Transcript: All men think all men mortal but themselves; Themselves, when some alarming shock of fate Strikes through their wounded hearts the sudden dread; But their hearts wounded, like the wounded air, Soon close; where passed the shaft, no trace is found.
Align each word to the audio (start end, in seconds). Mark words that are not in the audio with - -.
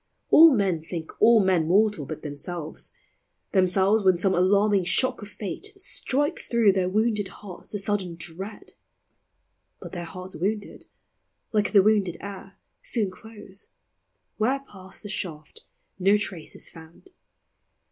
All 0.31 0.51
men 0.55 0.81
think 0.81 1.11
all 1.21 1.45
men 1.45 1.67
mortal 1.67 2.07
but 2.07 2.23
themselves; 2.23 2.91
Themselves, 3.51 4.03
when 4.03 4.17
some 4.17 4.33
alarming 4.33 4.83
shock 4.83 5.21
of 5.21 5.27
fate 5.27 5.67
Strikes 5.77 6.47
through 6.47 6.71
their 6.71 6.89
wounded 6.89 7.27
hearts 7.27 7.71
the 7.71 7.77
sudden 7.77 8.15
dread; 8.15 8.71
But 9.79 9.91
their 9.91 10.05
hearts 10.05 10.35
wounded, 10.35 10.85
like 11.51 11.71
the 11.71 11.83
wounded 11.83 12.17
air, 12.19 12.57
Soon 12.81 13.11
close; 13.11 13.73
where 14.37 14.61
passed 14.61 15.03
the 15.03 15.09
shaft, 15.09 15.65
no 15.99 16.17
trace 16.17 16.55
is 16.55 16.67
found. 16.67 17.11